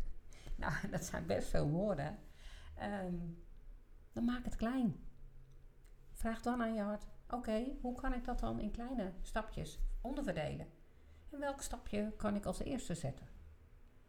nou, 0.55 0.73
dat 0.91 1.05
zijn 1.05 1.25
best 1.25 1.47
veel 1.47 1.69
woorden. 1.69 2.17
Um, 2.83 3.45
dan 4.13 4.25
maak 4.25 4.45
het 4.45 4.55
klein. 4.55 4.95
Vraag 6.11 6.41
dan 6.41 6.61
aan 6.61 6.73
je 6.73 6.81
hart: 6.81 7.05
oké, 7.29 7.65
hoe 7.81 7.95
kan 7.95 8.13
ik 8.13 8.25
dat 8.25 8.39
dan 8.39 8.59
in 8.59 8.71
kleine 8.71 9.13
stapjes 9.21 9.79
onderverdelen? 10.01 10.67
En 11.31 11.39
welk 11.39 11.61
stapje 11.61 12.13
kan 12.17 12.35
ik 12.35 12.45
als 12.45 12.59
eerste 12.59 12.95
zetten? 12.95 13.27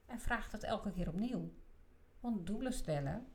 En 0.07 0.21
vraag 0.21 0.51
dat 0.51 0.63
elke 0.63 0.91
keer 0.91 1.09
opnieuw. 1.09 1.53
Want 2.21 2.47
doelen 2.47 2.73
stellen 2.73 3.27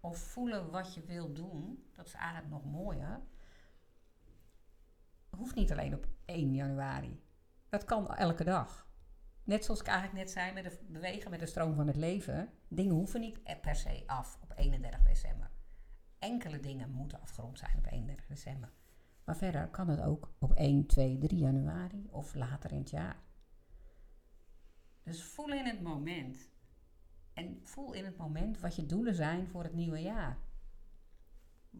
of 0.00 0.18
voelen 0.18 0.70
wat 0.70 0.94
je 0.94 1.02
wil 1.02 1.32
doen, 1.32 1.84
dat 1.94 2.06
is 2.06 2.14
eigenlijk 2.14 2.50
nog 2.50 2.64
mooier 2.64 3.20
hoeft 5.36 5.54
niet 5.54 5.72
alleen 5.72 5.94
op 5.94 6.06
1 6.24 6.54
januari. 6.54 7.22
Dat 7.68 7.84
kan 7.84 8.14
elke 8.14 8.44
dag. 8.44 8.88
Net 9.44 9.64
zoals 9.64 9.80
ik 9.80 9.86
eigenlijk 9.86 10.18
net 10.18 10.30
zei 10.30 10.52
met 10.52 10.64
het 10.64 10.80
bewegen 10.88 11.30
met 11.30 11.40
de 11.40 11.46
stroom 11.46 11.74
van 11.74 11.86
het 11.86 11.96
leven. 11.96 12.50
Dingen 12.68 12.94
hoeven 12.94 13.20
niet 13.20 13.60
per 13.60 13.76
se 13.76 14.02
af 14.06 14.38
op 14.42 14.52
31 14.56 15.02
december. 15.02 15.50
Enkele 16.18 16.60
dingen 16.60 16.90
moeten 16.90 17.20
afgerond 17.20 17.58
zijn 17.58 17.76
op 17.76 17.86
31 17.86 18.26
december. 18.26 18.72
Maar 19.24 19.36
verder 19.36 19.68
kan 19.68 19.88
het 19.88 20.00
ook 20.00 20.34
op 20.38 20.52
1, 20.52 20.86
2, 20.86 21.18
3 21.18 21.38
januari 21.38 22.08
of 22.10 22.34
later 22.34 22.72
in 22.72 22.78
het 22.78 22.90
jaar. 22.90 23.16
Dus 25.02 25.24
voel 25.24 25.52
in 25.52 25.66
het 25.66 25.82
moment. 25.82 26.48
En 27.32 27.60
voel 27.62 27.92
in 27.92 28.04
het 28.04 28.16
moment 28.16 28.60
wat 28.60 28.76
je 28.76 28.86
doelen 28.86 29.14
zijn 29.14 29.46
voor 29.46 29.62
het 29.62 29.74
nieuwe 29.74 30.00
jaar 30.00 30.38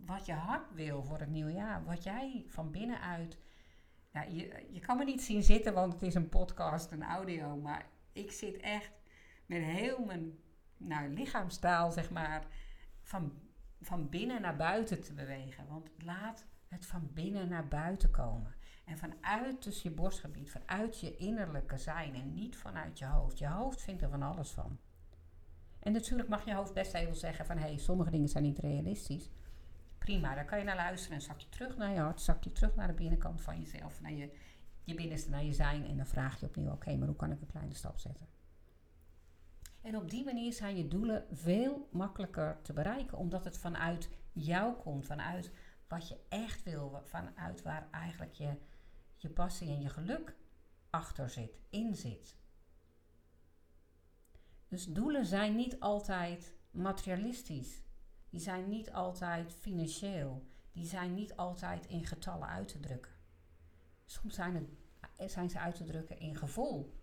wat 0.06 0.26
je 0.26 0.32
hart 0.32 0.74
wil 0.74 1.02
voor 1.02 1.18
het 1.18 1.30
nieuwe 1.30 1.52
jaar. 1.52 1.84
Wat 1.84 2.02
jij 2.02 2.44
van 2.46 2.70
binnenuit. 2.70 3.38
Ja, 4.14 4.22
je, 4.22 4.66
je 4.70 4.80
kan 4.80 4.96
me 4.96 5.04
niet 5.04 5.22
zien 5.22 5.42
zitten, 5.42 5.74
want 5.74 5.92
het 5.92 6.02
is 6.02 6.14
een 6.14 6.28
podcast, 6.28 6.90
een 6.90 7.02
audio. 7.02 7.56
Maar 7.56 7.86
ik 8.12 8.32
zit 8.32 8.56
echt 8.56 8.90
met 9.46 9.62
heel 9.62 10.04
mijn 10.04 10.38
nou, 10.76 11.08
lichaamstaal, 11.08 11.92
zeg 11.92 12.10
maar, 12.10 12.46
van, 13.02 13.32
van 13.80 14.08
binnen 14.08 14.40
naar 14.40 14.56
buiten 14.56 15.02
te 15.02 15.12
bewegen. 15.12 15.66
Want 15.68 15.90
laat 16.04 16.46
het 16.68 16.86
van 16.86 17.10
binnen 17.12 17.48
naar 17.48 17.68
buiten 17.68 18.10
komen. 18.10 18.54
En 18.84 18.98
vanuit 18.98 19.62
dus 19.62 19.82
je 19.82 19.90
borstgebied, 19.90 20.50
vanuit 20.50 21.00
je 21.00 21.16
innerlijke 21.16 21.78
zijn 21.78 22.14
en 22.14 22.34
niet 22.34 22.56
vanuit 22.56 22.98
je 22.98 23.06
hoofd. 23.06 23.38
Je 23.38 23.48
hoofd 23.48 23.82
vindt 23.82 24.02
er 24.02 24.10
van 24.10 24.22
alles 24.22 24.50
van. 24.50 24.78
En 25.78 25.92
natuurlijk 25.92 26.28
mag 26.28 26.44
je 26.44 26.54
hoofd 26.54 26.72
best 26.72 26.94
even 26.94 27.16
zeggen 27.16 27.46
van 27.46 27.56
hé, 27.56 27.66
hey, 27.66 27.78
sommige 27.78 28.10
dingen 28.10 28.28
zijn 28.28 28.44
niet 28.44 28.58
realistisch. 28.58 29.30
Prima, 30.04 30.34
daar 30.34 30.44
kan 30.44 30.58
je 30.58 30.64
naar 30.64 30.76
luisteren 30.76 31.16
en 31.16 31.22
zak 31.22 31.38
je 31.38 31.48
terug 31.48 31.76
naar 31.76 31.92
je 31.92 31.98
hart, 31.98 32.20
zak 32.20 32.44
je 32.44 32.52
terug 32.52 32.74
naar 32.74 32.86
de 32.86 32.92
binnenkant 32.92 33.40
van 33.40 33.60
jezelf, 33.60 34.00
naar 34.00 34.12
je, 34.12 34.36
je 34.82 34.94
binnenste, 34.94 35.30
naar 35.30 35.44
je 35.44 35.52
zijn. 35.52 35.86
En 35.86 35.96
dan 35.96 36.06
vraag 36.06 36.40
je 36.40 36.46
opnieuw, 36.46 36.70
oké, 36.70 36.96
maar 36.96 37.06
hoe 37.06 37.16
kan 37.16 37.30
ik 37.30 37.40
een 37.40 37.46
kleine 37.46 37.74
stap 37.74 37.98
zetten? 37.98 38.26
En 39.80 39.96
op 39.96 40.10
die 40.10 40.24
manier 40.24 40.52
zijn 40.52 40.76
je 40.76 40.88
doelen 40.88 41.24
veel 41.32 41.88
makkelijker 41.92 42.62
te 42.62 42.72
bereiken, 42.72 43.18
omdat 43.18 43.44
het 43.44 43.58
vanuit 43.58 44.08
jou 44.32 44.74
komt, 44.74 45.06
vanuit 45.06 45.52
wat 45.88 46.08
je 46.08 46.16
echt 46.28 46.62
wil, 46.62 47.00
vanuit 47.04 47.62
waar 47.62 47.88
eigenlijk 47.90 48.34
je, 48.34 48.56
je 49.16 49.28
passie 49.28 49.68
en 49.68 49.80
je 49.80 49.88
geluk 49.88 50.36
achter 50.90 51.30
zit, 51.30 51.60
in 51.70 51.94
zit. 51.94 52.36
Dus 54.68 54.86
doelen 54.86 55.26
zijn 55.26 55.56
niet 55.56 55.80
altijd 55.80 56.54
materialistisch. 56.70 57.82
Die 58.34 58.42
zijn 58.42 58.68
niet 58.68 58.92
altijd 58.92 59.52
financieel. 59.52 60.46
Die 60.72 60.86
zijn 60.86 61.14
niet 61.14 61.36
altijd 61.36 61.86
in 61.86 62.06
getallen 62.06 62.48
uit 62.48 62.68
te 62.68 62.80
drukken. 62.80 63.12
Soms 64.04 64.34
zijn, 64.34 64.78
zijn 65.26 65.50
ze 65.50 65.58
uit 65.58 65.74
te 65.74 65.84
drukken 65.84 66.18
in 66.18 66.36
gevoel, 66.36 67.00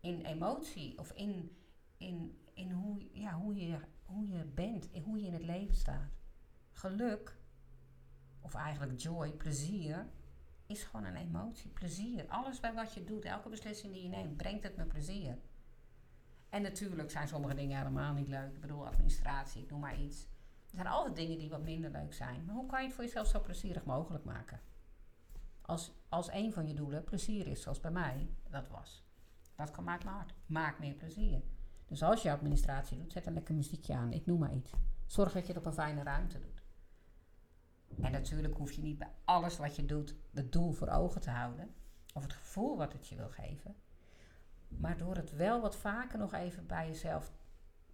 in 0.00 0.24
emotie 0.24 0.98
of 0.98 1.12
in, 1.12 1.56
in, 1.96 2.38
in 2.54 2.70
hoe, 2.70 3.08
ja, 3.12 3.32
hoe, 3.32 3.56
je, 3.56 3.78
hoe 4.04 4.28
je 4.28 4.44
bent, 4.44 4.92
in 4.92 5.02
hoe 5.02 5.20
je 5.20 5.26
in 5.26 5.32
het 5.32 5.42
leven 5.42 5.76
staat. 5.76 6.12
Geluk, 6.70 7.38
of 8.40 8.54
eigenlijk 8.54 9.00
joy, 9.00 9.30
plezier, 9.30 10.06
is 10.66 10.82
gewoon 10.82 11.06
een 11.06 11.16
emotie. 11.16 11.70
Plezier. 11.70 12.26
Alles 12.28 12.60
bij 12.60 12.74
wat 12.74 12.94
je 12.94 13.04
doet, 13.04 13.24
elke 13.24 13.48
beslissing 13.48 13.92
die 13.92 14.02
je 14.02 14.08
neemt, 14.08 14.36
brengt 14.36 14.62
het 14.62 14.76
met 14.76 14.88
plezier. 14.88 15.38
En 16.48 16.62
natuurlijk 16.62 17.10
zijn 17.10 17.28
sommige 17.28 17.54
dingen 17.54 17.78
helemaal 17.78 18.12
niet 18.12 18.28
leuk. 18.28 18.54
Ik 18.54 18.60
bedoel, 18.60 18.86
administratie, 18.86 19.62
ik 19.62 19.70
noem 19.70 19.80
maar 19.80 20.00
iets. 20.00 20.26
Er 20.70 20.74
zijn 20.74 20.86
altijd 20.86 21.16
dingen 21.16 21.38
die 21.38 21.50
wat 21.50 21.62
minder 21.62 21.90
leuk 21.90 22.14
zijn. 22.14 22.44
Maar 22.44 22.54
hoe 22.54 22.66
kan 22.66 22.80
je 22.80 22.86
het 22.86 22.94
voor 22.94 23.04
jezelf 23.04 23.26
zo 23.26 23.40
plezierig 23.40 23.84
mogelijk 23.84 24.24
maken? 24.24 24.60
Als, 25.60 25.92
als 26.08 26.32
een 26.32 26.52
van 26.52 26.68
je 26.68 26.74
doelen 26.74 27.04
plezier 27.04 27.46
is, 27.46 27.62
zoals 27.62 27.80
bij 27.80 27.90
mij 27.90 28.28
dat 28.50 28.68
was. 28.68 29.04
Dat 29.54 29.70
kan 29.70 29.84
maakt 29.84 30.04
me 30.04 30.10
hard. 30.10 30.34
Maak 30.46 30.78
meer 30.78 30.94
plezier. 30.94 31.42
Dus 31.86 32.02
als 32.02 32.22
je 32.22 32.30
administratie 32.30 32.98
doet, 32.98 33.12
zet 33.12 33.26
een 33.26 33.32
lekker 33.32 33.54
muziekje 33.54 33.94
aan. 33.94 34.12
Ik 34.12 34.26
noem 34.26 34.38
maar 34.38 34.54
iets. 34.54 34.72
Zorg 35.06 35.32
dat 35.32 35.46
je 35.46 35.52
het 35.52 35.60
op 35.60 35.66
een 35.66 35.72
fijne 35.72 36.02
ruimte 36.02 36.40
doet. 36.40 36.62
En 38.02 38.12
natuurlijk 38.12 38.56
hoef 38.56 38.72
je 38.72 38.82
niet 38.82 38.98
bij 38.98 39.10
alles 39.24 39.56
wat 39.56 39.76
je 39.76 39.84
doet 39.84 40.14
het 40.34 40.52
doel 40.52 40.72
voor 40.72 40.88
ogen 40.88 41.20
te 41.20 41.30
houden. 41.30 41.74
Of 42.14 42.22
het 42.22 42.32
gevoel 42.32 42.76
wat 42.76 42.92
het 42.92 43.08
je 43.08 43.16
wil 43.16 43.30
geven. 43.30 43.76
Maar 44.68 44.96
door 44.96 45.16
het 45.16 45.36
wel 45.36 45.60
wat 45.60 45.76
vaker 45.76 46.18
nog 46.18 46.32
even 46.32 46.66
bij 46.66 46.86
jezelf 46.86 47.32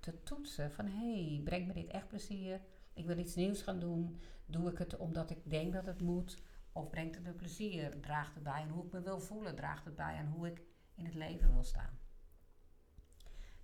te 0.02 0.22
toetsen. 0.22 0.72
Van 0.72 0.86
hé, 0.86 1.26
hey, 1.26 1.40
brengt 1.44 1.66
me 1.66 1.72
dit 1.72 1.90
echt 1.90 2.08
plezier? 2.08 2.60
Ik 2.92 3.06
wil 3.06 3.18
iets 3.18 3.34
nieuws 3.34 3.62
gaan 3.62 3.78
doen. 3.78 4.20
Doe 4.46 4.70
ik 4.70 4.78
het 4.78 4.96
omdat 4.96 5.30
ik 5.30 5.50
denk 5.50 5.72
dat 5.72 5.86
het 5.86 6.00
moet? 6.00 6.42
Of 6.72 6.90
brengt 6.90 7.14
het 7.14 7.24
me 7.24 7.32
plezier? 7.32 8.00
Draagt 8.00 8.34
het 8.34 8.42
bij 8.42 8.62
aan 8.62 8.68
hoe 8.68 8.84
ik 8.84 8.92
me 8.92 9.00
wil 9.00 9.20
voelen? 9.20 9.54
Draagt 9.54 9.84
het 9.84 9.96
bij 9.96 10.16
aan 10.16 10.26
hoe 10.26 10.46
ik 10.46 10.62
in 10.94 11.04
het 11.04 11.14
leven 11.14 11.52
wil 11.52 11.64
staan? 11.64 11.98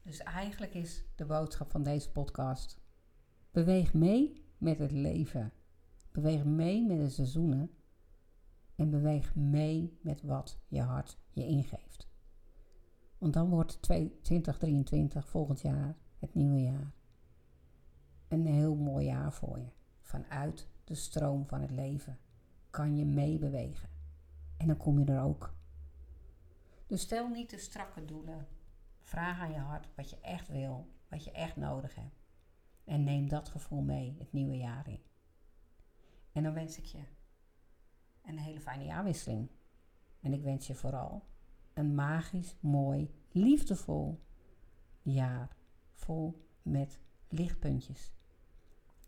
Dus 0.02 0.18
eigenlijk 0.18 0.74
is 0.74 1.04
de 1.14 1.26
boodschap 1.26 1.70
van 1.70 1.82
deze 1.82 2.10
podcast: 2.10 2.80
beweeg 3.50 3.94
mee 3.94 4.44
met 4.58 4.78
het 4.78 4.92
leven. 4.92 5.52
Beweeg 6.12 6.44
mee 6.44 6.86
met 6.86 6.98
de 6.98 7.08
seizoenen. 7.08 7.70
En 8.76 8.90
beweeg 8.90 9.34
mee 9.34 9.98
met 10.02 10.22
wat 10.22 10.58
je 10.68 10.80
hart 10.80 11.18
je 11.30 11.46
ingeeft. 11.46 12.08
Want 13.18 13.32
dan 13.32 13.48
wordt 13.48 13.82
2023 13.82 15.28
volgend 15.28 15.60
jaar, 15.60 15.96
het 16.18 16.34
nieuwe 16.34 16.60
jaar, 16.60 16.92
een 18.28 18.46
heel 18.46 18.74
mooi 18.74 19.06
jaar 19.06 19.32
voor 19.32 19.58
je. 19.58 19.70
Vanuit 20.00 20.68
de 20.84 20.94
stroom 20.94 21.46
van 21.46 21.60
het 21.60 21.70
leven 21.70 22.18
kan 22.70 22.96
je 22.96 23.04
meebewegen. 23.04 23.88
En 24.56 24.66
dan 24.66 24.76
kom 24.76 24.98
je 24.98 25.04
er 25.04 25.22
ook. 25.22 25.54
Dus 26.86 27.00
stel 27.00 27.28
niet 27.28 27.48
te 27.48 27.58
strakke 27.58 28.04
doelen. 28.04 28.46
Vraag 29.00 29.40
aan 29.40 29.52
je 29.52 29.58
hart 29.58 29.88
wat 29.94 30.10
je 30.10 30.20
echt 30.20 30.48
wil, 30.48 30.86
wat 31.08 31.24
je 31.24 31.30
echt 31.30 31.56
nodig 31.56 31.94
hebt. 31.94 32.22
En 32.84 33.04
neem 33.04 33.28
dat 33.28 33.48
gevoel 33.48 33.82
mee 33.82 34.16
het 34.18 34.32
nieuwe 34.32 34.56
jaar 34.56 34.88
in. 34.88 35.02
En 36.32 36.42
dan 36.42 36.54
wens 36.54 36.78
ik 36.78 36.84
je 36.84 37.02
een 38.24 38.38
hele 38.38 38.60
fijne 38.60 38.84
jaarwisseling. 38.84 39.48
En 40.20 40.32
ik 40.32 40.42
wens 40.42 40.66
je 40.66 40.74
vooral 40.74 41.26
een 41.74 41.94
magisch, 41.94 42.56
mooi, 42.60 43.14
liefdevol 43.30 44.20
jaar. 45.02 45.56
Vol 45.98 46.46
met 46.62 47.00
lichtpuntjes. 47.28 48.12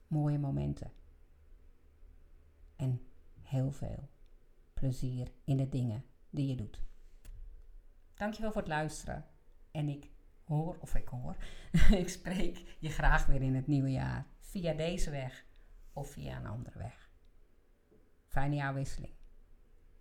Mooie 0.07 0.39
momenten. 0.39 0.93
En 2.77 3.07
heel 3.41 3.73
veel 3.73 4.09
plezier 4.75 5.33
in 5.45 5.57
de 5.57 5.69
dingen 5.69 6.05
die 6.31 6.47
je 6.47 6.57
doet. 6.57 6.81
Dankjewel 8.15 8.53
voor 8.53 8.61
het 8.61 8.71
luisteren. 8.71 9.27
En 9.71 9.89
ik 9.89 10.11
hoor, 10.45 10.79
of 10.81 10.95
ik 10.95 11.09
hoor, 11.09 11.37
ik 12.03 12.09
spreek 12.09 12.77
je 12.79 12.89
graag 12.89 13.27
weer 13.27 13.43
in 13.43 13.55
het 13.55 13.67
nieuwe 13.67 13.91
jaar. 13.91 14.27
Via 14.41 14.73
deze 14.73 15.11
weg 15.11 15.45
of 15.93 16.11
via 16.11 16.37
een 16.37 16.47
andere 16.47 16.79
weg. 16.79 17.11
Fijne 18.27 18.55
jaarwisseling. 18.55 19.15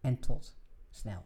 En 0.01 0.19
tot 0.19 0.57
snel. 0.89 1.25